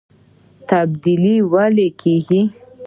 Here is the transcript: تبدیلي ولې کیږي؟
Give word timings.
تبدیلي 0.69 1.35
ولې 1.53 1.87
کیږي؟ 2.01 2.41